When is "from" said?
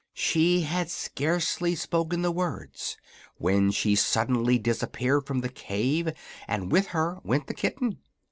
5.27-5.41